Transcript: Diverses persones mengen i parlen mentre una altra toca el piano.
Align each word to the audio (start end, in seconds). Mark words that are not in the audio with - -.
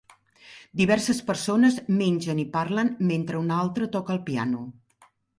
Diverses 0.79 1.17
persones 1.25 1.75
mengen 1.99 2.41
i 2.43 2.45
parlen 2.55 2.89
mentre 3.11 3.39
una 3.41 3.59
altra 3.65 3.91
toca 3.97 4.15
el 4.15 4.23
piano. 4.31 4.63